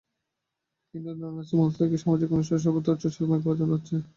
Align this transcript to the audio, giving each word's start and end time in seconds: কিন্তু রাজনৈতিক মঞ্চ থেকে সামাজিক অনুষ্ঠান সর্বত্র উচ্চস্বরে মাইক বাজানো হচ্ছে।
কিন্তু 0.93 1.09
রাজনৈতিক 1.11 1.57
মঞ্চ 1.59 1.73
থেকে 1.79 1.95
সামাজিক 2.01 2.29
অনুষ্ঠান 2.31 2.59
সর্বত্র 2.61 2.93
উচ্চস্বরে 2.95 3.29
মাইক 3.29 3.41
বাজানো 3.47 3.73
হচ্ছে। 3.75 3.95